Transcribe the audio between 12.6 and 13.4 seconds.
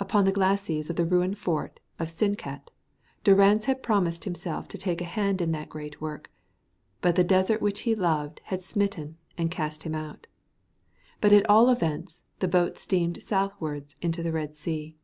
steamed